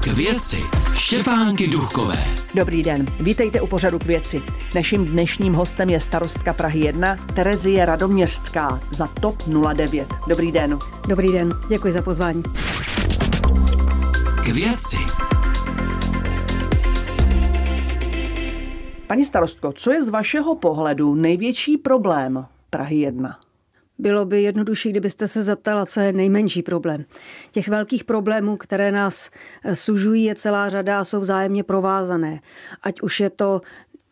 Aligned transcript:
K 0.00 0.06
věci 0.06 0.62
Štěpánky 0.94 1.66
Duchové. 1.66 2.24
Dobrý 2.54 2.82
den, 2.82 3.06
vítejte 3.20 3.60
u 3.60 3.66
pořadu 3.66 3.98
k 3.98 4.04
věci. 4.04 4.42
Naším 4.74 5.04
dnešním 5.04 5.54
hostem 5.54 5.90
je 5.90 6.00
starostka 6.00 6.52
Prahy 6.52 6.80
1 6.80 7.16
Terezie 7.16 7.86
Radoměřská 7.86 8.80
za 8.90 9.06
TOP 9.06 9.42
09. 9.74 10.14
Dobrý 10.26 10.52
den. 10.52 10.78
Dobrý 11.08 11.32
den, 11.32 11.50
děkuji 11.68 11.92
za 11.92 12.02
pozvání. 12.02 12.42
K 14.44 14.48
věci. 14.48 14.96
Paní 19.06 19.24
starostko, 19.24 19.72
co 19.72 19.92
je 19.92 20.02
z 20.02 20.08
vašeho 20.08 20.54
pohledu 20.54 21.14
největší 21.14 21.76
problém 21.76 22.46
Prahy 22.70 22.96
1? 22.96 23.38
Bylo 23.98 24.24
by 24.24 24.42
jednodušší, 24.42 24.90
kdybyste 24.90 25.28
se 25.28 25.42
zeptala, 25.42 25.86
co 25.86 26.00
je 26.00 26.12
nejmenší 26.12 26.62
problém. 26.62 27.04
Těch 27.50 27.68
velkých 27.68 28.04
problémů, 28.04 28.56
které 28.56 28.92
nás 28.92 29.30
eh, 29.64 29.76
sužují, 29.76 30.24
je 30.24 30.34
celá 30.34 30.68
řada 30.68 31.00
a 31.00 31.04
jsou 31.04 31.20
vzájemně 31.20 31.64
provázané. 31.64 32.40
Ať 32.82 33.00
už 33.00 33.20
je 33.20 33.30
to 33.30 33.60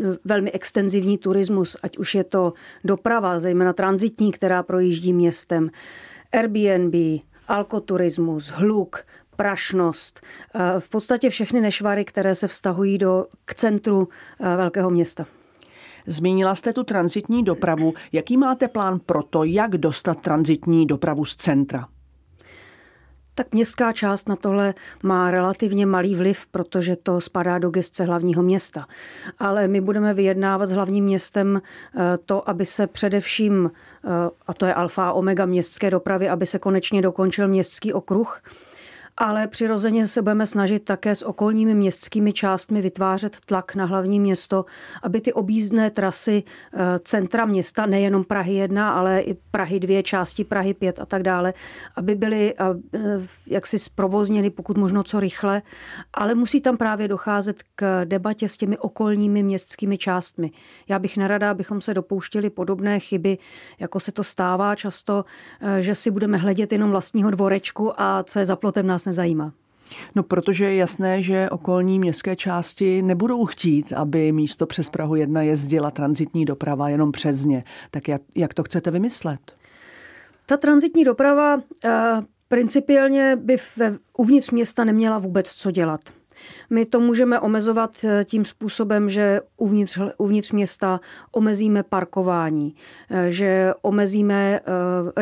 eh, 0.01 0.05
velmi 0.25 0.53
extenzivní 0.53 1.19
turismus, 1.19 1.77
ať 1.83 1.99
už 1.99 2.15
je 2.15 2.25
to 2.25 2.53
doprava, 2.85 3.39
zejména 3.39 3.73
transitní, 3.73 4.33
která 4.33 4.63
projíždí 4.63 5.13
městem, 5.13 5.71
Airbnb, 6.33 7.21
alkoturismus, 7.49 8.49
hluk, 8.49 9.05
prašnost, 9.37 10.21
eh, 10.55 10.81
v 10.81 10.89
podstatě 10.89 11.31
všechny 11.31 11.61
nešvary, 11.61 12.05
které 12.05 12.35
se 12.35 12.49
vztahují 12.49 12.99
do, 12.99 13.27
k 13.45 13.55
centru 13.55 14.09
velkého 14.41 14.91
města. 14.91 15.27
Zmínila 16.07 16.55
jste 16.55 16.73
tu 16.73 16.85
transitní 16.85 17.43
dopravu. 17.43 17.95
Jaký 18.13 18.37
máte 18.37 18.69
plán 18.69 18.99
pro 19.07 19.23
to, 19.23 19.45
jak 19.45 19.71
dostat 19.71 20.21
transitní 20.21 20.87
dopravu 20.87 21.25
z 21.25 21.37
centra? 21.37 21.89
Tak 23.35 23.55
městská 23.55 23.93
část 23.93 24.29
na 24.29 24.37
tohle 24.37 24.75
má 25.03 25.31
relativně 25.31 25.87
malý 25.87 26.15
vliv, 26.15 26.47
protože 26.47 26.97
to 26.97 27.21
spadá 27.21 27.59
do 27.59 27.71
gestce 27.71 28.05
hlavního 28.05 28.43
města. 28.43 28.87
Ale 29.39 29.69
my 29.69 29.81
budeme 29.81 30.15
vyjednávat 30.15 30.69
s 30.69 30.73
hlavním 30.73 31.05
městem 31.05 31.63
eh, 31.63 32.01
to, 32.25 32.51
aby 32.51 32.67
se 32.67 32.87
především, 32.87 33.71
eh, 34.05 34.09
a 34.47 34.55
to 34.55 34.67
je 34.67 34.75
alfa 34.75 35.09
a 35.09 35.13
omega 35.13 35.47
městské 35.47 35.91
dopravy, 35.91 36.29
aby 36.29 36.47
se 36.47 36.59
konečně 36.59 37.03
dokončil 37.03 37.49
městský 37.49 37.93
okruh 37.93 38.43
ale 39.19 39.47
přirozeně 39.47 40.09
se 40.09 40.23
budeme 40.23 40.47
snažit 40.47 40.85
také 40.85 41.15
s 41.15 41.23
okolními 41.23 41.75
městskými 41.75 42.33
částmi 42.33 42.83
vytvářet 42.83 43.37
tlak 43.47 43.75
na 43.75 43.85
hlavní 43.85 44.21
město, 44.21 44.65
aby 45.03 45.21
ty 45.21 45.33
objízdné 45.33 45.91
trasy 45.91 46.43
eh, 46.75 46.99
centra 46.99 47.45
města, 47.45 47.87
nejenom 47.87 48.25
Prahy 48.25 48.55
1, 48.55 48.93
ale 48.93 49.21
i 49.21 49.35
Prahy 49.51 49.81
2, 49.81 50.03
části 50.03 50.45
Prahy 50.45 50.75
5 50.75 51.01
a 51.01 51.07
tak 51.07 51.23
dále, 51.23 51.55
aby 51.97 52.15
byly 52.15 52.55
eh, 52.55 52.65
jaksi 53.47 53.79
zprovozněny 53.79 54.51
pokud 54.51 54.77
možno 54.77 55.03
co 55.03 55.21
rychle, 55.21 55.63
ale 56.15 56.35
musí 56.35 56.61
tam 56.61 56.77
právě 56.77 57.09
docházet 57.09 57.63
k 57.75 58.05
debatě 58.05 58.49
s 58.49 58.57
těmi 58.57 58.79
okolními 58.79 59.43
městskými 59.43 59.99
částmi. 59.99 60.51
Já 60.89 60.99
bych 60.99 61.17
nerada, 61.17 61.51
abychom 61.51 61.81
se 61.81 61.95
dopouštěli 61.95 62.51
podobné 62.51 63.01
chyby, 63.01 63.39
jako 63.79 64.01
se 64.01 64.13
to 64.13 64.25
stává 64.25 64.75
často, 64.75 65.25
eh, 65.61 65.83
že 65.83 65.95
si 65.95 66.11
budeme 66.11 66.39
hledět 66.39 66.73
jenom 66.73 66.91
vlastního 66.91 67.31
dvorečku 67.31 68.01
a 68.01 68.23
co 68.23 68.39
je 68.39 68.47
za 68.47 68.57
plotem 68.57 68.87
nás 68.87 69.06
nezajímá. 69.07 69.53
No, 70.15 70.23
protože 70.23 70.65
je 70.65 70.77
jasné, 70.77 71.23
že 71.23 71.51
okolní 71.51 71.99
městské 71.99 72.37
části 72.37 73.03
nebudou 73.03 73.47
chtít, 73.47 73.93
aby 73.93 74.33
místo 74.33 74.67
přes 74.67 74.91
Prahu 74.91 75.15
1 75.15 75.43
jezdila 75.43 75.91
transitní 75.91 76.45
doprava 76.45 76.89
jenom 76.89 77.13
přes 77.13 77.45
ně. 77.45 77.65
Tak 77.91 78.09
jak, 78.09 78.23
jak 78.35 78.55
to 78.55 78.65
chcete 78.65 78.91
vymyslet? 78.91 79.41
Ta 80.47 80.57
transitní 80.57 81.05
doprava 81.05 81.63
eh, 81.85 82.23
principiálně 82.49 83.37
by 83.37 83.57
ve, 83.77 83.99
uvnitř 84.17 84.51
města 84.51 84.85
neměla 84.85 85.19
vůbec 85.19 85.51
co 85.51 85.71
dělat. 85.71 86.01
My 86.71 86.87
to 86.87 87.01
můžeme 87.01 87.41
omezovat 87.41 88.05
eh, 88.05 88.25
tím 88.25 88.45
způsobem, 88.45 89.11
že 89.11 89.41
uvnitř, 89.57 89.99
uvnitř 90.19 90.53
města 90.53 91.01
omezíme 91.33 91.83
parkování, 91.83 92.75
eh, 93.11 93.33
že 93.33 93.75
omezíme 93.83 94.61
eh, 94.61 94.63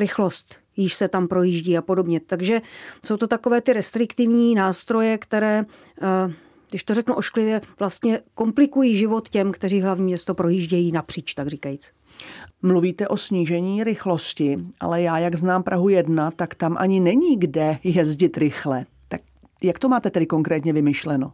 rychlost 0.00 0.54
již 0.76 0.94
se 0.94 1.08
tam 1.08 1.28
projíždí 1.28 1.78
a 1.78 1.82
podobně. 1.82 2.20
Takže 2.20 2.62
jsou 3.04 3.16
to 3.16 3.26
takové 3.26 3.60
ty 3.60 3.72
restriktivní 3.72 4.54
nástroje, 4.54 5.18
které 5.18 5.64
když 6.70 6.84
to 6.84 6.94
řeknu 6.94 7.14
ošklivě, 7.14 7.60
vlastně 7.78 8.20
komplikují 8.34 8.96
život 8.96 9.28
těm, 9.28 9.52
kteří 9.52 9.80
hlavní 9.80 10.04
město 10.04 10.34
projíždějí 10.34 10.92
napříč, 10.92 11.34
tak 11.34 11.48
říkajíc. 11.48 11.92
Mluvíte 12.62 13.08
o 13.08 13.16
snížení 13.16 13.84
rychlosti, 13.84 14.58
ale 14.80 15.02
já, 15.02 15.18
jak 15.18 15.34
znám 15.34 15.62
Prahu 15.62 15.88
1, 15.88 16.30
tak 16.30 16.54
tam 16.54 16.76
ani 16.78 17.00
není 17.00 17.36
kde 17.36 17.78
jezdit 17.84 18.36
rychle. 18.36 18.84
Jak 19.62 19.78
to 19.78 19.88
máte 19.88 20.10
tedy 20.10 20.26
konkrétně 20.26 20.72
vymyšleno? 20.72 21.32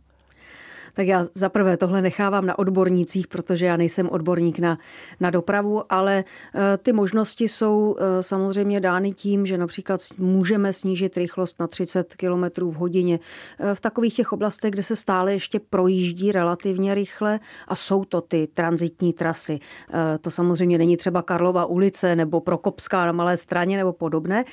Tak 0.94 1.06
já 1.06 1.26
zaprvé 1.34 1.76
tohle 1.76 2.02
nechávám 2.02 2.46
na 2.46 2.58
odbornících, 2.58 3.28
protože 3.28 3.66
já 3.66 3.76
nejsem 3.76 4.08
odborník 4.08 4.58
na, 4.58 4.78
na 5.20 5.30
dopravu, 5.30 5.82
ale 5.92 6.24
eh, 6.54 6.76
ty 6.76 6.92
možnosti 6.92 7.48
jsou 7.48 7.96
eh, 7.98 8.22
samozřejmě 8.22 8.80
dány 8.80 9.12
tím, 9.12 9.46
že 9.46 9.58
například 9.58 10.00
můžeme 10.18 10.72
snížit 10.72 11.16
rychlost 11.16 11.60
na 11.60 11.66
30 11.66 12.14
km 12.14 12.70
v 12.70 12.74
hodině 12.74 13.20
eh, 13.58 13.74
v 13.74 13.80
takových 13.80 14.14
těch 14.14 14.32
oblastech, 14.32 14.70
kde 14.70 14.82
se 14.82 14.96
stále 14.96 15.32
ještě 15.32 15.60
projíždí 15.60 16.32
relativně 16.32 16.94
rychle 16.94 17.40
a 17.68 17.76
jsou 17.76 18.04
to 18.04 18.20
ty 18.20 18.48
transitní 18.54 19.12
trasy. 19.12 19.58
To 20.20 20.30
samozřejmě 20.30 20.78
není 20.78 20.96
třeba 20.96 21.22
Karlova 21.22 21.66
ulice 21.66 22.16
nebo 22.16 22.40
Prokopská 22.40 23.06
na 23.06 23.12
Malé 23.12 23.36
straně 23.36 23.76
nebo 23.76 23.92
podobné, 23.92 24.44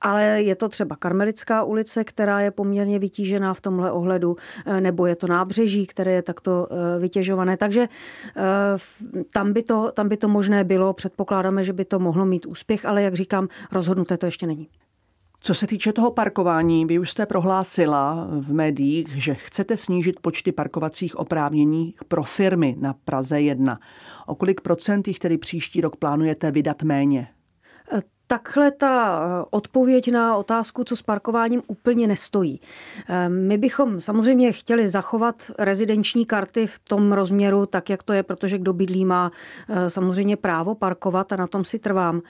ale 0.00 0.42
je 0.42 0.56
to 0.56 0.68
třeba 0.68 0.96
Karmelická 0.96 1.62
ulice, 1.62 2.04
která 2.04 2.40
je 2.40 2.50
poměrně 2.50 2.98
vytížená 2.98 3.54
v 3.54 3.60
tomhle 3.60 3.92
ohledu, 3.92 4.36
nebo 4.80 5.06
je 5.06 5.16
to 5.16 5.26
nábřeží, 5.26 5.81
které 5.86 6.12
je 6.12 6.22
takto 6.22 6.66
eh, 6.70 6.98
vytěžované. 6.98 7.56
Takže 7.56 7.88
eh, 8.36 8.42
tam 9.32 9.52
by, 9.52 9.62
to, 9.62 9.92
tam 9.92 10.08
by 10.08 10.16
to 10.16 10.28
možné 10.28 10.64
bylo. 10.64 10.92
Předpokládáme, 10.92 11.64
že 11.64 11.72
by 11.72 11.84
to 11.84 11.98
mohlo 11.98 12.26
mít 12.26 12.46
úspěch, 12.46 12.84
ale 12.84 13.02
jak 13.02 13.14
říkám, 13.14 13.48
rozhodnuté 13.72 14.16
to 14.16 14.26
ještě 14.26 14.46
není. 14.46 14.68
Co 15.44 15.54
se 15.54 15.66
týče 15.66 15.92
toho 15.92 16.10
parkování, 16.10 16.86
vy 16.86 16.98
už 16.98 17.10
jste 17.10 17.26
prohlásila 17.26 18.28
v 18.30 18.52
médiích, 18.52 19.08
že 19.22 19.34
chcete 19.34 19.76
snížit 19.76 20.20
počty 20.20 20.52
parkovacích 20.52 21.16
oprávnění 21.16 21.94
pro 22.08 22.22
firmy 22.22 22.74
na 22.78 22.94
Praze 23.04 23.40
1. 23.40 23.80
O 24.26 24.34
kolik 24.34 24.60
procent 24.60 25.08
jich 25.08 25.18
tedy 25.18 25.38
příští 25.38 25.80
rok 25.80 25.96
plánujete 25.96 26.50
vydat 26.50 26.82
méně? 26.82 27.28
Takhle 28.32 28.70
ta 28.70 29.20
eh, 29.24 29.44
odpověď 29.50 30.10
na 30.10 30.36
otázku, 30.36 30.84
co 30.84 30.96
s 30.96 31.02
parkováním, 31.02 31.62
úplně 31.66 32.06
nestojí. 32.06 32.60
Eh, 33.08 33.28
my 33.28 33.58
bychom 33.58 34.00
samozřejmě 34.00 34.52
chtěli 34.52 34.88
zachovat 34.88 35.50
rezidenční 35.58 36.26
karty 36.26 36.66
v 36.66 36.78
tom 36.78 37.12
rozměru, 37.12 37.66
tak 37.66 37.90
jak 37.90 38.02
to 38.02 38.12
je, 38.12 38.22
protože 38.22 38.58
kdo 38.58 38.72
bydlí 38.72 39.04
má 39.04 39.32
eh, 39.68 39.90
samozřejmě 39.90 40.36
právo 40.36 40.74
parkovat 40.74 41.32
a 41.32 41.36
na 41.36 41.46
tom 41.46 41.64
si 41.64 41.78
trvám. 41.78 42.22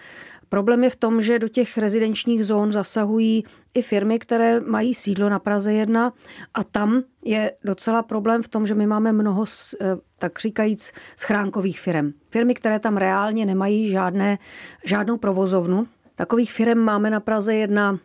Problém 0.53 0.85
je 0.85 0.91
v 0.91 0.97
tom, 0.97 1.23
že 1.23 1.39
do 1.39 1.49
těch 1.49 1.79
rezidenčních 1.79 2.45
zón 2.45 2.73
zasahují 2.73 3.45
i 3.75 3.83
firmy, 3.83 4.19
které 4.19 4.61
mají 4.61 4.95
sídlo 4.95 5.29
na 5.29 5.39
Praze 5.39 5.73
1 5.73 6.13
a 6.55 6.65
tam 6.65 7.03
je 7.25 7.53
docela 7.65 8.03
problém 8.03 8.43
v 8.43 8.49
tom, 8.49 8.67
že 8.67 8.75
my 8.75 8.87
máme 8.87 9.13
mnoho, 9.13 9.45
eh, 9.81 9.97
tak 10.19 10.39
říkajíc, 10.39 10.93
schránkových 11.17 11.81
firm. 11.81 12.13
Firmy, 12.31 12.55
které 12.55 12.79
tam 12.79 12.97
reálně 12.97 13.47
nemají 13.47 13.91
žádné, 13.91 14.39
žádnou 14.85 15.17
provozovnu. 15.17 15.87
Takových 16.15 16.53
firm 16.53 16.79
máme 16.79 17.11
na 17.11 17.21
Praze 17.21 17.55
1 17.55 17.99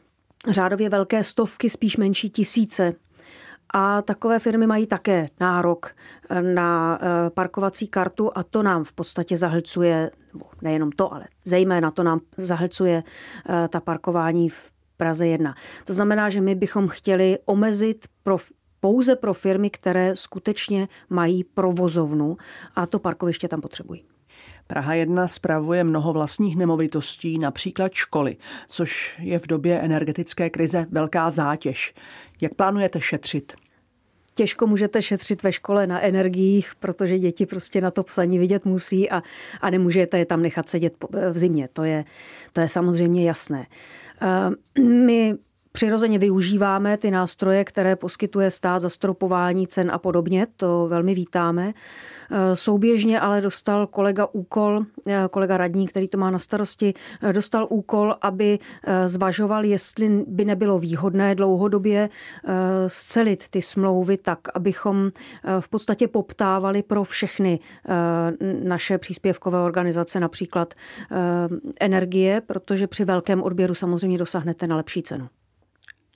řádově 0.50 0.90
velké 0.90 1.24
stovky, 1.24 1.70
spíš 1.70 1.98
menší 1.98 2.30
tisíce. 2.30 2.94
A 3.74 4.02
takové 4.02 4.40
firmy 4.40 4.68
mají 4.68 4.88
také 4.88 5.30
nárok 5.40 5.96
eh, 6.30 6.42
na 6.42 7.00
eh, 7.02 7.30
parkovací 7.30 7.88
kartu 7.88 8.32
a 8.36 8.44
to 8.44 8.64
nám 8.64 8.84
v 8.84 8.94
podstatě 8.94 9.38
zahlcuje, 9.38 10.12
nejenom 10.62 10.92
to, 10.92 11.14
ale 11.14 11.26
zejména 11.46 11.92
to 11.92 12.04
nám 12.04 12.20
zahlcuje 12.38 13.04
eh, 13.50 13.68
ta 13.68 13.80
parkování 13.80 14.50
v 14.50 14.72
Praze 14.98 15.28
1. 15.28 15.56
To 15.86 15.94
znamená, 15.94 16.30
že 16.30 16.42
my 16.42 16.56
bychom 16.56 16.88
chtěli 16.88 17.38
omezit 17.46 18.06
pro 18.24 18.38
pouze 18.80 19.16
pro 19.16 19.34
firmy, 19.34 19.70
které 19.70 20.16
skutečně 20.16 20.88
mají 21.10 21.44
provozovnu 21.44 22.38
a 22.76 22.86
to 22.86 23.00
parkoviště 23.00 23.48
tam 23.48 23.62
potřebují. 23.62 24.17
Praha 24.68 24.94
1 24.94 25.28
spravuje 25.28 25.84
mnoho 25.84 26.14
vlastních 26.14 26.58
nemovitostí, 26.58 27.40
například 27.40 27.94
školy, 27.94 28.38
což 28.70 29.18
je 29.20 29.40
v 29.40 29.48
době 29.48 29.80
energetické 29.80 30.50
krize 30.50 30.86
velká 30.92 31.32
zátěž. 31.32 31.94
Jak 32.42 32.54
plánujete 32.54 33.02
šetřit? 33.02 33.54
těžko 34.38 34.68
můžete 34.68 35.02
šetřit 35.02 35.44
ve 35.44 35.52
škole 35.52 35.88
na 35.88 36.02
energiích, 36.02 36.76
protože 36.80 37.20
děti 37.20 37.46
prostě 37.46 37.82
na 37.82 37.92
to 37.92 38.04
psaní 38.04 38.40
vidět 38.40 38.66
musí 38.66 39.10
a, 39.10 39.24
a 39.62 39.70
nemůžete 39.70 40.18
je 40.18 40.26
tam 40.26 40.42
nechat 40.42 40.70
sedět 40.70 40.94
v 41.32 41.38
zimě. 41.38 41.70
To 41.74 41.84
je, 41.84 42.06
to 42.54 42.62
je 42.62 42.70
samozřejmě 42.70 43.28
jasné. 43.28 43.68
Eh, 44.22 44.82
my 44.82 45.36
Přirozeně 45.78 46.20
využíváme 46.20 46.98
ty 46.98 47.12
nástroje, 47.12 47.64
které 47.64 47.96
poskytuje 47.96 48.52
stát 48.52 48.82
zastropování 48.82 49.68
cen 49.68 49.92
a 49.92 49.98
podobně, 49.98 50.48
to 50.56 50.88
velmi 50.88 51.16
vítáme. 51.16 51.74
Eh, 52.32 52.56
souběžně 52.56 53.20
ale 53.20 53.42
dostal 53.42 53.88
kolega 53.88 54.28
úkol, 54.32 54.86
eh, 55.08 55.28
kolega 55.32 55.58
radní, 55.58 55.88
který 55.88 56.08
to 56.08 56.18
má 56.18 56.32
na 56.32 56.40
starosti, 56.40 56.94
eh, 57.22 57.34
dostal 57.34 57.68
úkol, 57.70 58.16
aby 58.22 58.60
zvažoval, 59.06 59.66
jestli 59.66 60.24
by 60.28 60.46
nebylo 60.46 60.80
výhodné 60.80 61.36
dlouhodobě 61.36 62.10
scelit 62.88 63.50
ty 63.50 63.62
smlouvy 63.62 64.18
tak, 64.18 64.40
abychom 64.54 65.12
v 65.60 65.70
podstatě 65.70 66.08
poptávali 66.08 66.84
pro 66.84 67.04
všechny 67.04 67.60
naše 68.64 68.98
příspěvkové 68.98 69.60
organizace, 69.62 70.20
například 70.20 70.74
energie, 71.80 72.42
protože 72.42 72.88
při 72.88 73.06
velkém 73.06 73.44
odběru 73.44 73.76
samozřejmě 73.76 74.18
dosáhnete 74.18 74.68
na 74.68 74.76
lepší 74.76 75.04
cenu. 75.04 75.28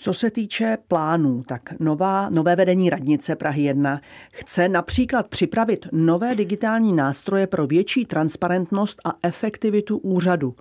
Co 0.04 0.14
se 0.14 0.32
týče 0.32 0.78
plánů, 0.88 1.44
tak 1.48 1.80
nová, 1.80 2.30
nové 2.30 2.56
vedení 2.56 2.90
radnice 2.90 3.36
Prahy 3.36 3.64
1 3.64 4.02
chce 4.32 4.70
například 4.70 5.28
připravit 5.28 5.88
nové 5.92 6.36
digitální 6.36 6.94
nástroje 6.94 7.48
pro 7.48 7.68
větší 7.68 8.06
transparentnost 8.06 9.02
a 9.06 9.14
efektivitu 9.24 9.98
úřadu. 9.98 10.56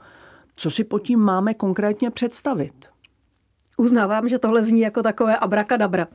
Co 0.56 0.70
si 0.70 0.84
pod 0.84 0.98
tím 0.98 1.18
máme 1.18 1.54
konkrétně 1.54 2.10
představit? 2.10 2.86
Uznávám, 3.76 4.28
že 4.28 4.38
tohle 4.38 4.62
zní 4.62 4.80
jako 4.80 5.02
takové 5.02 5.36
abrakadabra. 5.36 6.08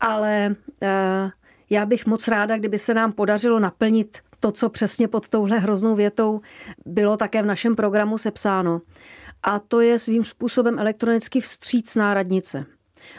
Ale 0.00 0.56
uh, 0.82 1.30
já 1.70 1.86
bych 1.86 2.06
moc 2.06 2.28
ráda, 2.28 2.58
kdyby 2.58 2.78
se 2.78 2.94
nám 2.94 3.12
podařilo 3.12 3.58
naplnit 3.60 4.18
to, 4.40 4.52
co 4.52 4.68
přesně 4.68 5.08
pod 5.08 5.28
touhle 5.28 5.58
hroznou 5.58 5.94
větou 5.94 6.40
bylo 6.86 7.16
také 7.16 7.42
v 7.42 7.46
našem 7.46 7.76
programu 7.76 8.18
sepsáno 8.18 8.80
a 9.42 9.58
to 9.58 9.80
je 9.80 9.98
svým 9.98 10.24
způsobem 10.24 10.78
elektronicky 10.78 11.40
vstřícná 11.40 12.14
radnice. 12.14 12.66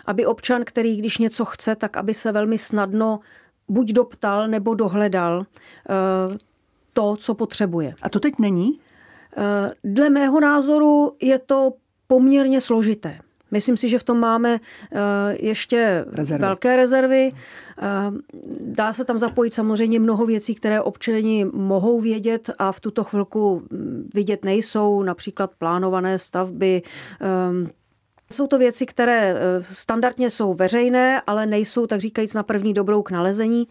Aby 0.05 0.25
občan, 0.25 0.63
který 0.65 0.97
když 0.97 1.17
něco 1.17 1.45
chce, 1.45 1.75
tak 1.75 1.97
aby 1.97 2.13
se 2.13 2.31
velmi 2.31 2.57
snadno 2.57 3.19
buď 3.67 3.91
doptal 3.91 4.47
nebo 4.47 4.73
dohledal 4.73 5.45
eh, 5.45 6.37
to, 6.93 7.15
co 7.15 7.33
potřebuje. 7.33 7.95
A 8.01 8.09
to 8.09 8.19
teď 8.19 8.33
není? 8.39 8.79
Eh, 9.37 9.73
dle 9.83 10.09
mého 10.09 10.39
názoru 10.39 11.15
je 11.21 11.39
to 11.39 11.73
poměrně 12.07 12.61
složité. 12.61 13.19
Myslím 13.55 13.77
si, 13.77 13.89
že 13.89 13.99
v 13.99 14.03
tom 14.03 14.19
máme 14.19 14.59
eh, 14.59 14.99
ještě 15.39 16.05
rezervy. 16.11 16.41
velké 16.41 16.75
rezervy. 16.75 17.31
Eh, 17.31 17.87
dá 18.59 18.93
se 18.93 19.05
tam 19.05 19.17
zapojit 19.17 19.53
samozřejmě 19.53 19.99
mnoho 19.99 20.25
věcí, 20.25 20.55
které 20.55 20.81
občani 20.81 21.45
mohou 21.53 22.01
vědět 22.01 22.49
a 22.59 22.71
v 22.71 22.79
tuto 22.79 23.03
chvilku 23.03 23.63
hm, 23.71 24.09
vidět 24.13 24.45
nejsou, 24.45 25.03
například 25.03 25.51
plánované 25.57 26.19
stavby, 26.19 26.81
ehm, 27.21 27.67
jsou 28.31 28.47
to 28.47 28.57
věci, 28.57 28.85
které 28.85 29.35
eh, 29.35 29.65
standardně 29.73 30.29
jsou 30.29 30.53
veřejné, 30.53 31.21
ale 31.27 31.45
nejsou, 31.45 31.87
tak 31.87 31.99
říkajíc, 31.99 32.33
na 32.33 32.43
první 32.43 32.73
dobrou 32.73 33.01
k 33.03 33.11
nalezení. 33.11 33.67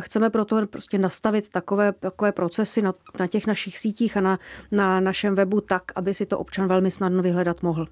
Chceme 0.00 0.30
proto 0.30 0.66
prostě 0.66 0.98
nastavit 0.98 1.48
takové, 1.48 1.92
takové 1.92 2.32
procesy 2.32 2.82
na, 2.82 2.94
na 3.20 3.26
těch 3.26 3.46
našich 3.46 3.78
sítích 3.78 4.16
a 4.16 4.20
na, 4.20 4.38
na 4.70 5.00
našem 5.00 5.34
webu 5.34 5.60
tak, 5.60 5.82
aby 5.94 6.14
si 6.14 6.26
to 6.26 6.38
občan 6.38 6.68
velmi 6.68 6.90
snadno 6.90 7.22
vyhledat 7.22 7.62
mohl. 7.62 7.86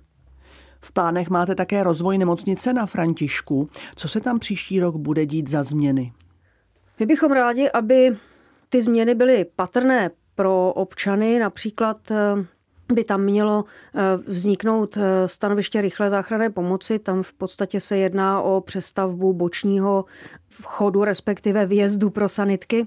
V 0.81 0.93
plánech 0.93 1.31
máte 1.31 1.55
také 1.55 1.83
rozvoj 1.83 2.19
nemocnice 2.19 2.73
na 2.73 2.87
Františku. 2.87 3.71
Co 3.97 4.09
se 4.09 4.21
tam 4.21 4.39
příští 4.39 4.81
rok 4.81 4.97
bude 4.97 5.27
dít 5.27 5.49
za 5.49 5.63
změny? 5.63 6.13
My 7.01 7.07
bychom 7.07 7.33
rádi, 7.33 7.71
aby 7.71 8.17
ty 8.69 8.83
změny 8.83 9.15
byly 9.15 9.47
patrné 9.57 10.11
pro 10.35 10.73
občany, 10.73 11.39
například 11.39 12.11
eh, 12.11 12.45
by 12.93 13.05
tam 13.05 13.21
mělo 13.21 13.65
eh, 13.95 14.01
vzniknout 14.27 14.97
eh, 14.97 15.29
stanoviště 15.29 15.81
rychlé 15.81 16.11
záchranné 16.11 16.51
pomoci. 16.51 16.99
Tam 16.99 17.23
v 17.23 17.33
podstatě 17.33 17.81
se 17.81 17.97
jedná 17.97 18.43
o 18.43 18.61
přestavbu 18.61 19.33
bočního 19.33 20.05
vchodu, 20.49 21.05
respektive 21.05 21.67
vjezdu 21.67 22.11
pro 22.11 22.29
sanitky. 22.29 22.87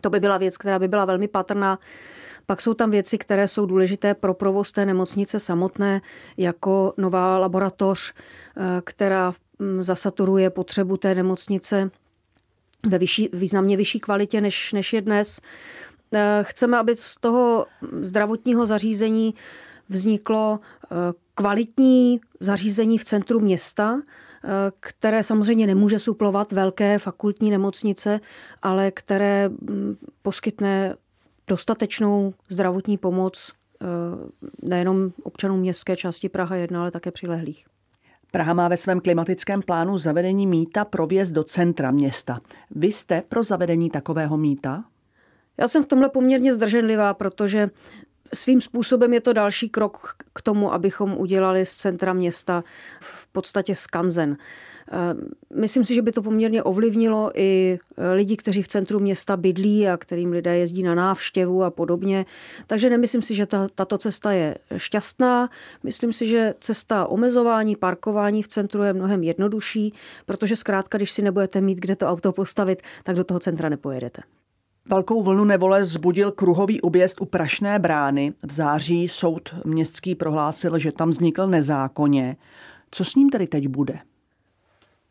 To 0.00 0.10
by 0.10 0.20
byla 0.20 0.38
věc, 0.38 0.56
která 0.56 0.78
by 0.78 0.88
byla 0.88 1.04
velmi 1.04 1.28
patrná 1.28 1.78
pak 2.50 2.62
jsou 2.62 2.74
tam 2.74 2.90
věci, 2.90 3.18
které 3.18 3.48
jsou 3.48 3.66
důležité 3.66 4.14
pro 4.14 4.34
provoz 4.34 4.72
té 4.72 4.86
nemocnice 4.86 5.40
samotné, 5.40 6.00
jako 6.36 6.94
nová 6.96 7.38
laboratoř, 7.38 8.14
eh, 8.56 8.62
která 8.84 9.34
mm, 9.58 9.82
zasaturuje 9.82 10.50
potřebu 10.50 10.96
té 10.96 11.14
nemocnice 11.14 11.90
ve 12.86 12.98
vyšší, 12.98 13.28
významně 13.32 13.76
vyšší 13.76 14.00
kvalitě, 14.00 14.40
než, 14.40 14.72
než 14.72 14.92
je 14.92 15.00
dnes. 15.00 15.40
Eh, 16.14 16.40
chceme, 16.42 16.78
aby 16.78 16.96
z 16.96 17.16
toho 17.20 17.66
zdravotního 18.00 18.66
zařízení 18.66 19.34
vzniklo 19.88 20.60
eh, 20.84 20.96
kvalitní 21.34 22.20
zařízení 22.40 22.98
v 22.98 23.04
centru 23.04 23.40
města, 23.40 24.00
které 24.80 25.22
samozřejmě 25.22 25.66
nemůže 25.66 25.98
suplovat 25.98 26.52
velké 26.52 26.98
fakultní 26.98 27.50
nemocnice, 27.50 28.20
ale 28.62 28.90
které 28.90 29.48
mm, 29.48 29.96
poskytne 30.22 30.94
dostatečnou 31.48 32.34
zdravotní 32.48 32.98
pomoc 32.98 33.52
eh, 33.82 33.86
nejenom 34.62 35.12
občanům 35.22 35.60
městské 35.60 35.96
části 35.96 36.28
Praha 36.28 36.56
1, 36.56 36.80
ale 36.80 36.90
také 36.90 37.10
přilehlých. 37.10 37.66
Praha 38.32 38.54
má 38.54 38.68
ve 38.68 38.76
svém 38.76 39.00
klimatickém 39.00 39.62
plánu 39.62 39.98
zavedení 39.98 40.46
mýta 40.46 40.84
pro 40.84 41.06
vjezd 41.06 41.34
do 41.34 41.44
centra 41.44 41.90
města. 41.90 42.40
Vy 42.70 42.86
jste 42.86 43.22
pro 43.28 43.42
zavedení 43.42 43.90
takového 43.90 44.36
mýta? 44.36 44.84
Já 45.58 45.68
jsem 45.68 45.82
v 45.82 45.86
tomhle 45.86 46.08
poměrně 46.08 46.54
zdrženlivá, 46.54 47.14
protože 47.14 47.70
svým 48.34 48.60
způsobem 48.60 49.12
je 49.12 49.20
to 49.20 49.32
další 49.32 49.68
krok 49.68 50.14
k 50.32 50.42
tomu, 50.42 50.72
abychom 50.72 51.18
udělali 51.18 51.66
z 51.66 51.74
centra 51.74 52.12
města 52.12 52.64
v 53.00 53.26
podstatě 53.26 53.74
skanzen. 53.74 54.36
Eh, 54.92 55.14
myslím 55.54 55.84
si, 55.84 55.94
že 55.94 56.02
by 56.02 56.12
to 56.12 56.22
poměrně 56.22 56.62
ovlivnilo 56.62 57.30
i 57.34 57.78
eh, 57.96 58.12
lidi, 58.12 58.36
kteří 58.36 58.62
v 58.62 58.68
centru 58.68 59.00
města 59.00 59.36
bydlí 59.36 59.88
a 59.88 59.96
kterým 59.96 60.32
lidé 60.32 60.56
jezdí 60.56 60.82
na 60.82 60.94
návštěvu 60.94 61.64
a 61.64 61.70
podobně. 61.70 62.26
Takže 62.66 62.90
nemyslím 62.90 63.22
si, 63.22 63.34
že 63.34 63.46
ta, 63.46 63.68
tato 63.74 63.98
cesta 63.98 64.32
je 64.32 64.58
šťastná. 64.76 65.50
Myslím 65.82 66.12
si, 66.12 66.26
že 66.26 66.54
cesta 66.60 67.06
omezování, 67.06 67.76
parkování 67.76 68.42
v 68.42 68.48
centru 68.48 68.82
je 68.82 68.92
mnohem 68.92 69.22
jednodušší, 69.22 69.94
protože 70.26 70.56
zkrátka, 70.56 70.98
když 70.98 71.12
si 71.12 71.22
nebudete 71.22 71.60
mít 71.60 71.78
kde 71.78 71.96
to 71.96 72.08
auto 72.08 72.32
postavit, 72.32 72.82
tak 73.04 73.16
do 73.16 73.24
toho 73.24 73.40
centra 73.40 73.68
nepojedete. 73.68 74.22
Velkou 74.90 75.22
vlnu 75.22 75.44
nevole 75.44 75.84
zbudil 75.84 76.32
kruhový 76.32 76.80
objezd 76.80 77.20
u 77.20 77.24
Prašné 77.24 77.78
brány. 77.78 78.32
V 78.46 78.52
září 78.52 79.08
soud 79.08 79.54
městský 79.64 80.14
prohlásil, 80.14 80.78
že 80.78 80.92
tam 80.92 81.10
vznikl 81.10 81.46
nezákonně. 81.46 82.36
Co 82.90 83.04
s 83.04 83.14
ním 83.14 83.30
tedy 83.30 83.46
teď 83.46 83.68
bude? 83.68 83.98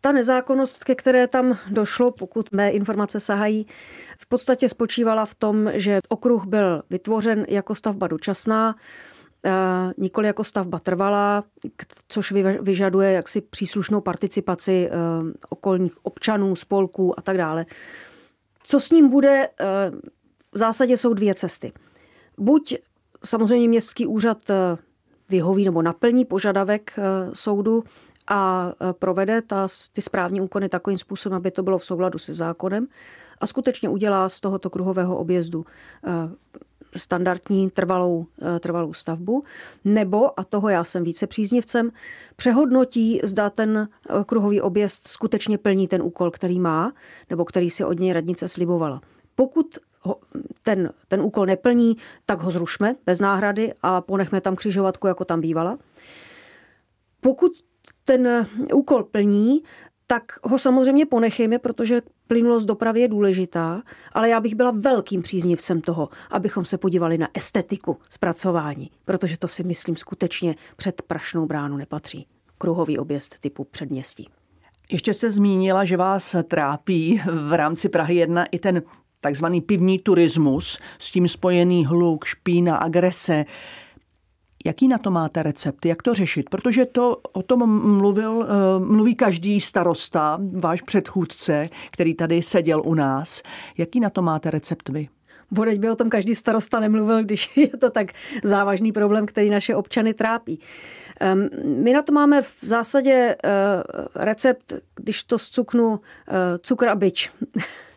Ta 0.01 0.11
nezákonnost, 0.11 0.83
ke 0.83 0.95
které 0.95 1.27
tam 1.27 1.57
došlo, 1.69 2.11
pokud 2.11 2.51
mé 2.51 2.69
informace 2.71 3.19
sahají, 3.19 3.67
v 4.19 4.25
podstatě 4.25 4.69
spočívala 4.69 5.25
v 5.25 5.35
tom, 5.35 5.71
že 5.73 6.01
okruh 6.09 6.45
byl 6.45 6.83
vytvořen 6.89 7.45
jako 7.49 7.75
stavba 7.75 8.07
dočasná, 8.07 8.75
nikoli 9.97 10.27
jako 10.27 10.43
stavba 10.43 10.79
trvalá, 10.79 11.43
což 12.07 12.31
vyžaduje 12.61 13.11
jaksi 13.11 13.41
příslušnou 13.41 14.01
participaci 14.01 14.89
eh, 14.91 14.95
okolních 15.49 16.05
občanů, 16.05 16.55
spolků 16.55 17.19
a 17.19 17.21
tak 17.21 17.37
dále. 17.37 17.65
Co 18.67 18.79
s 18.79 18.91
ním 18.91 19.09
bude? 19.09 19.49
Eh, 19.59 19.91
v 20.51 20.57
zásadě 20.57 20.97
jsou 20.97 21.13
dvě 21.13 21.35
cesty. 21.35 21.71
Buď 22.37 22.75
samozřejmě 23.25 23.67
městský 23.67 24.05
úřad 24.07 24.37
vyhoví 25.29 25.65
nebo 25.65 25.81
naplní 25.81 26.25
požadavek 26.25 26.99
soudu 27.33 27.83
a 28.27 28.71
provede 28.91 29.41
ta, 29.41 29.67
ty 29.93 30.01
správní 30.01 30.41
úkony 30.41 30.69
takovým 30.69 30.99
způsobem, 30.99 31.37
aby 31.37 31.51
to 31.51 31.63
bylo 31.63 31.77
v 31.77 31.85
souladu 31.85 32.19
se 32.19 32.33
zákonem 32.33 32.87
a 33.41 33.47
skutečně 33.47 33.89
udělá 33.89 34.29
z 34.29 34.39
tohoto 34.39 34.69
kruhového 34.69 35.17
objezdu 35.17 35.65
standardní 36.99 37.69
trvalou, 37.69 38.25
e, 38.55 38.59
trvalou 38.59 38.93
stavbu, 38.93 39.43
nebo, 39.85 40.39
a 40.39 40.43
toho 40.43 40.69
já 40.69 40.83
jsem 40.83 41.03
více 41.03 41.27
příznivcem, 41.27 41.91
přehodnotí, 42.35 43.19
zda 43.23 43.49
ten 43.49 43.89
kruhový 44.25 44.61
objezd 44.61 45.07
skutečně 45.07 45.57
plní 45.57 45.87
ten 45.87 46.01
úkol, 46.01 46.31
který 46.31 46.59
má, 46.59 46.93
nebo 47.29 47.45
který 47.45 47.69
si 47.69 47.83
od 47.83 47.99
něj 47.99 48.13
radnice 48.13 48.47
slibovala. 48.47 49.01
Pokud 49.35 49.77
ho, 50.01 50.15
ten, 50.63 50.89
ten 51.07 51.21
úkol 51.21 51.45
neplní, 51.45 51.97
tak 52.25 52.41
ho 52.41 52.51
zrušme 52.51 52.95
bez 53.05 53.19
náhrady 53.19 53.73
a 53.81 54.01
ponechme 54.01 54.41
tam 54.41 54.55
křižovatku, 54.55 55.07
jako 55.07 55.25
tam 55.25 55.41
bývala. 55.41 55.77
Pokud 57.21 57.51
ten 58.03 58.27
eh, 58.27 58.45
úkol 58.73 59.03
plní, 59.03 59.63
tak 60.07 60.23
ho 60.43 60.57
samozřejmě 60.57 61.05
ponechejme, 61.05 61.59
protože 61.59 62.01
plynulost 62.27 62.67
dopravy 62.67 62.99
je 62.99 63.07
důležitá, 63.07 63.83
ale 64.13 64.29
já 64.29 64.39
bych 64.39 64.55
byla 64.55 64.71
velkým 64.71 65.21
příznivcem 65.21 65.81
toho, 65.81 66.09
abychom 66.31 66.65
se 66.65 66.77
podívali 66.77 67.17
na 67.17 67.27
estetiku 67.33 67.97
zpracování, 68.09 68.91
protože 69.05 69.37
to 69.37 69.47
si 69.47 69.63
myslím 69.63 69.95
skutečně 69.95 70.55
před 70.75 71.01
Prašnou 71.01 71.45
bránu 71.45 71.77
nepatří. 71.77 72.27
Kruhový 72.57 72.97
objezd 72.97 73.39
typu 73.39 73.63
předměstí. 73.63 74.29
Ještě 74.91 75.13
jste 75.13 75.29
zmínila, 75.29 75.85
že 75.85 75.97
vás 75.97 76.35
trápí 76.47 77.21
v 77.49 77.53
rámci 77.53 77.89
Prahy 77.89 78.15
1 78.15 78.45
i 78.45 78.59
ten 78.59 78.81
takzvaný 79.21 79.61
pivní 79.61 79.99
turismus, 79.99 80.79
s 80.99 81.11
tím 81.11 81.27
spojený 81.27 81.85
hluk, 81.85 82.25
špína, 82.25 82.77
agrese. 82.77 83.45
Jaký 84.67 84.87
na 84.87 84.97
to 84.97 85.11
máte 85.11 85.43
recept? 85.43 85.85
Jak 85.85 86.01
to 86.01 86.13
řešit? 86.13 86.49
Protože 86.49 86.85
to 86.85 87.17
o 87.31 87.41
tom 87.43 87.81
mluvil, 87.97 88.47
eh, 88.49 88.79
mluví 88.79 89.15
každý 89.15 89.61
starosta, 89.61 90.39
váš 90.53 90.81
předchůdce, 90.81 91.69
který 91.91 92.13
tady 92.13 92.41
seděl 92.41 92.81
u 92.85 92.93
nás. 92.93 93.43
Jaký 93.77 93.99
na 93.99 94.09
to 94.09 94.21
máte 94.21 94.51
recept 94.51 94.89
vy? 94.89 95.09
Bodeď 95.51 95.79
by 95.79 95.89
o 95.89 95.95
tom 95.95 96.09
každý 96.09 96.35
starosta 96.35 96.79
nemluvil, 96.79 97.23
když 97.23 97.57
je 97.57 97.67
to 97.67 97.89
tak 97.89 98.07
závažný 98.43 98.91
problém, 98.91 99.25
který 99.25 99.49
naše 99.49 99.75
občany 99.75 100.13
trápí. 100.13 100.59
My 101.63 101.93
na 101.93 102.01
to 102.01 102.11
máme 102.11 102.41
v 102.41 102.53
zásadě 102.61 103.35
eh, 103.43 103.49
recept, 104.15 104.73
když 104.95 105.23
to 105.23 105.39
zcuknu, 105.39 105.99
eh, 106.27 106.57
cukr 106.59 106.87
a 106.87 106.95
byč. 106.95 107.31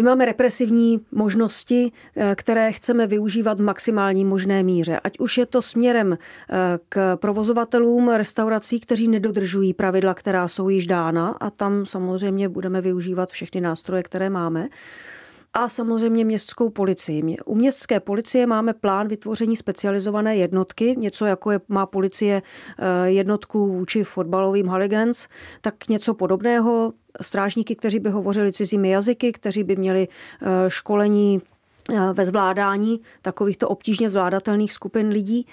My 0.00 0.04
máme 0.04 0.24
represivní 0.24 1.00
možnosti, 1.12 1.92
eh, 2.16 2.34
které 2.34 2.72
chceme 2.72 3.06
využívat 3.06 3.60
v 3.60 3.62
maximální 3.62 4.24
možné 4.24 4.62
míře. 4.62 5.00
Ať 5.04 5.18
už 5.18 5.38
je 5.38 5.46
to 5.46 5.62
směrem 5.62 6.18
k 6.88 7.16
provozovatelům 7.16 8.08
restaurací, 8.08 8.80
kteří 8.80 9.08
nedodržují 9.08 9.74
pravidla, 9.74 10.14
která 10.14 10.48
jsou 10.48 10.68
již 10.68 10.86
dána 10.86 11.28
a 11.40 11.50
tam 11.50 11.86
samozřejmě 11.86 12.48
budeme 12.48 12.80
využívat 12.80 13.30
všechny 13.30 13.60
nástroje, 13.60 14.02
které 14.02 14.30
máme 14.30 14.68
a 15.54 15.68
samozřejmě 15.68 16.24
městskou 16.24 16.70
policii. 16.70 17.36
U 17.44 17.54
městské 17.54 18.00
policie 18.00 18.46
máme 18.46 18.74
plán 18.74 19.08
vytvoření 19.08 19.56
specializované 19.56 20.36
jednotky, 20.36 20.94
něco 20.98 21.26
jako 21.26 21.50
je, 21.50 21.60
má 21.68 21.86
policie 21.86 22.42
eh, 22.78 23.10
jednotku 23.10 23.66
vůči 23.66 24.04
fotbalovým 24.04 24.66
hooligans, 24.66 25.28
tak 25.60 25.88
něco 25.88 26.14
podobného. 26.14 26.92
Strážníky, 27.20 27.76
kteří 27.76 27.98
by 27.98 28.10
hovořili 28.10 28.52
cizími 28.52 28.90
jazyky, 28.90 29.32
kteří 29.32 29.64
by 29.64 29.76
měli 29.76 30.08
eh, 30.08 30.46
školení 30.68 31.40
eh, 31.92 32.12
ve 32.12 32.26
zvládání 32.26 33.00
takovýchto 33.22 33.68
obtížně 33.68 34.10
zvládatelných 34.10 34.72
skupin 34.72 35.08
lidí. 35.08 35.46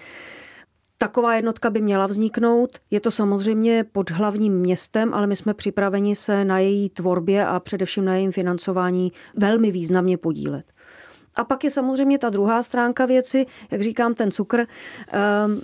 Taková 0.99 1.35
jednotka 1.35 1.69
by 1.69 1.81
měla 1.81 2.07
vzniknout. 2.07 2.77
Je 2.91 2.99
to 2.99 3.11
samozřejmě 3.11 3.83
pod 3.83 4.11
hlavním 4.11 4.53
městem, 4.53 5.13
ale 5.13 5.27
my 5.27 5.35
jsme 5.35 5.53
připraveni 5.53 6.15
se 6.15 6.45
na 6.45 6.59
její 6.59 6.89
tvorbě 6.89 7.45
a 7.45 7.59
především 7.59 8.05
na 8.05 8.15
jejím 8.15 8.31
financování 8.31 9.11
velmi 9.35 9.71
významně 9.71 10.17
podílet. 10.17 10.65
A 11.37 11.43
pak 11.43 11.63
je 11.63 11.71
samozřejmě 11.71 12.19
ta 12.19 12.29
druhá 12.29 12.63
stránka 12.63 13.05
věci, 13.05 13.45
jak 13.71 13.81
říkám, 13.81 14.13
ten 14.13 14.31
cukr. 14.31 14.59
Ehm, 14.59 15.61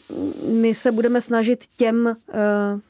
my 0.62 0.76
se 0.76 0.92
budeme 0.92 1.22
snažit 1.22 1.66
těm 1.78 2.08
eh, 2.08 2.16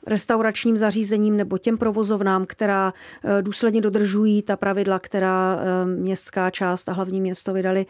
restauračním 0.07 0.77
zařízením 0.77 1.37
nebo 1.37 1.57
těm 1.57 1.77
provozovnám, 1.77 2.45
která 2.45 2.93
eh, 3.23 3.41
důsledně 3.41 3.81
dodržují 3.81 4.41
ta 4.41 4.55
pravidla, 4.55 4.99
která 4.99 5.59
eh, 5.59 5.85
městská 5.85 6.49
část 6.49 6.89
a 6.89 6.93
hlavní 6.93 7.21
město 7.21 7.53
vydali, 7.53 7.85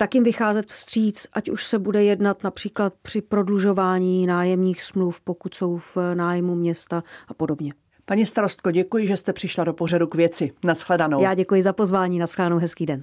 tak 0.00 0.14
jim 0.14 0.24
vycházet 0.24 0.72
vstříc, 0.72 1.26
ať 1.32 1.48
už 1.48 1.64
se 1.64 1.78
bude 1.78 2.04
jednat 2.04 2.44
například 2.44 2.94
při 3.02 3.22
prodlužování 3.22 4.26
nájemních 4.26 4.82
smluv, 4.82 5.20
pokud 5.20 5.54
jsou 5.54 5.76
v 5.76 5.96
nájmu 6.14 6.54
města 6.54 7.02
a 7.28 7.34
podobně. 7.34 7.72
Paní 8.04 8.26
starostko, 8.26 8.70
děkuji, 8.70 9.06
že 9.06 9.16
jste 9.16 9.32
přišla 9.32 9.64
do 9.64 9.72
pořadu 9.72 10.06
k 10.06 10.14
věci. 10.14 10.50
Naschledanou. 10.64 11.22
Já 11.22 11.34
děkuji 11.34 11.62
za 11.62 11.72
pozvání. 11.72 12.18
Naschledanou 12.18 12.58
hezký 12.58 12.86
den. 12.86 13.02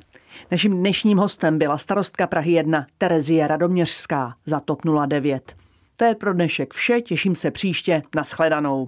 Naším 0.51 0.77
dnešním 0.77 1.17
hostem 1.17 1.57
byla 1.57 1.77
starostka 1.77 2.27
Prahy 2.27 2.51
1 2.51 2.85
Terezie 2.97 3.47
Radoměřská 3.47 4.35
za 4.45 4.59
TOP 4.59 4.81
09. 5.07 5.53
To 5.97 6.05
je 6.05 6.15
pro 6.15 6.33
dnešek 6.33 6.73
vše, 6.73 7.01
těším 7.01 7.35
se 7.35 7.51
příště. 7.51 8.01
Naschledanou. 8.15 8.87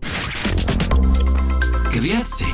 K 1.91 1.95
věci. 1.95 2.45